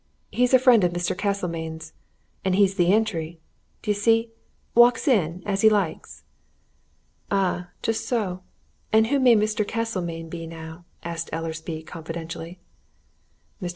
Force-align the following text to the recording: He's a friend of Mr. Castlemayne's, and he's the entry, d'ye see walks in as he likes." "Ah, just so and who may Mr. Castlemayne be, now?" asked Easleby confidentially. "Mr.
He's 0.31 0.51
a 0.51 0.57
friend 0.57 0.83
of 0.83 0.93
Mr. 0.93 1.15
Castlemayne's, 1.15 1.93
and 2.43 2.55
he's 2.55 2.73
the 2.73 2.91
entry, 2.91 3.39
d'ye 3.83 3.93
see 3.93 4.31
walks 4.73 5.07
in 5.07 5.43
as 5.45 5.61
he 5.61 5.69
likes." 5.69 6.23
"Ah, 7.29 7.69
just 7.83 8.07
so 8.07 8.41
and 8.91 9.05
who 9.13 9.19
may 9.19 9.35
Mr. 9.35 9.63
Castlemayne 9.63 10.27
be, 10.27 10.47
now?" 10.47 10.85
asked 11.03 11.29
Easleby 11.31 11.83
confidentially. 11.85 12.57
"Mr. 13.61 13.69